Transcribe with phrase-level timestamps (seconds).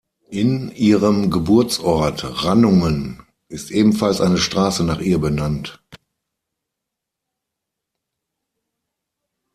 [0.31, 5.79] In ihrem Geburtsort Rannungen ist ebenfalls eine Straße nach ihr benannt.